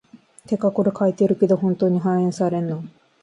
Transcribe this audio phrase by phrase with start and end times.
[0.47, 2.83] てかこれ書いてるけど、本当に反映されんの？